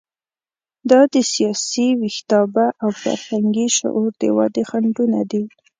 [0.89, 5.43] دا د سیاسي ویښتیابه او فرهنګي شعور د ودې خنډونه دي.